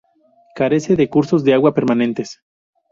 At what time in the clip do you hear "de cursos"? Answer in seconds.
0.95-1.43